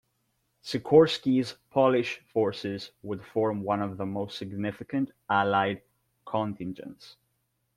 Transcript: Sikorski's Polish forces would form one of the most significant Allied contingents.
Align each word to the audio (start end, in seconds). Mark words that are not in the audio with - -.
Sikorski's 0.63 1.57
Polish 1.69 2.21
forces 2.33 2.89
would 3.03 3.23
form 3.23 3.61
one 3.61 3.83
of 3.83 3.97
the 3.97 4.05
most 4.07 4.35
significant 4.35 5.11
Allied 5.29 5.83
contingents. 6.25 7.17